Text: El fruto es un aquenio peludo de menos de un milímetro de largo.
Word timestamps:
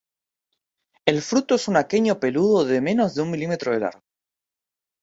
El 1.05 1.21
fruto 1.21 1.53
es 1.53 1.67
un 1.67 1.77
aquenio 1.77 2.19
peludo 2.19 2.65
de 2.65 2.81
menos 2.81 3.13
de 3.13 3.21
un 3.21 3.29
milímetro 3.29 3.71
de 3.71 3.81
largo. 3.81 4.03